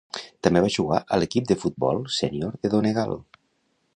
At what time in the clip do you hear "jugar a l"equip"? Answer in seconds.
0.75-1.51